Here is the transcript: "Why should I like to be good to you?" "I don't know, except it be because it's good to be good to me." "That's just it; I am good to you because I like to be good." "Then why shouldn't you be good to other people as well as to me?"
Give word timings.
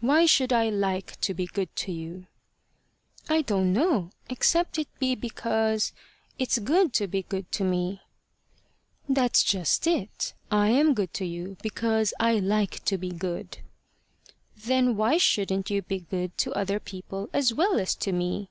"Why 0.00 0.26
should 0.26 0.52
I 0.52 0.68
like 0.68 1.18
to 1.22 1.32
be 1.32 1.46
good 1.46 1.74
to 1.76 1.90
you?" 1.90 2.26
"I 3.30 3.40
don't 3.40 3.72
know, 3.72 4.10
except 4.28 4.78
it 4.78 4.88
be 4.98 5.14
because 5.14 5.94
it's 6.38 6.58
good 6.58 6.92
to 7.00 7.06
be 7.06 7.22
good 7.22 7.50
to 7.52 7.64
me." 7.64 8.02
"That's 9.08 9.42
just 9.42 9.86
it; 9.86 10.34
I 10.50 10.68
am 10.68 10.92
good 10.92 11.14
to 11.14 11.24
you 11.24 11.56
because 11.62 12.12
I 12.20 12.38
like 12.40 12.84
to 12.84 12.98
be 12.98 13.10
good." 13.10 13.60
"Then 14.54 14.98
why 14.98 15.16
shouldn't 15.16 15.70
you 15.70 15.80
be 15.80 16.00
good 16.00 16.36
to 16.36 16.52
other 16.52 16.78
people 16.78 17.30
as 17.32 17.54
well 17.54 17.80
as 17.80 17.94
to 17.94 18.12
me?" 18.12 18.50